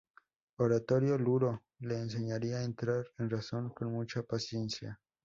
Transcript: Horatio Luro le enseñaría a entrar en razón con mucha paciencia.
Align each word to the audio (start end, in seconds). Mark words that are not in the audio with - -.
Horatio 0.57 1.15
Luro 1.15 1.61
le 1.81 1.99
enseñaría 1.99 2.57
a 2.57 2.63
entrar 2.63 3.05
en 3.19 3.29
razón 3.29 3.69
con 3.69 3.91
mucha 3.93 4.23
paciencia. 4.23 4.99